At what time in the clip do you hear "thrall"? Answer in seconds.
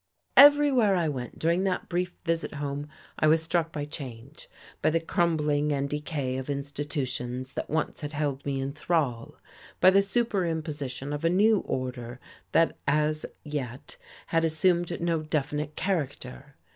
8.73-9.37